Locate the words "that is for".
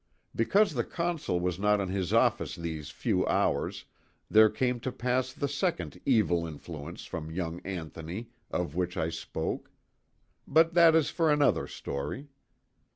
10.73-11.31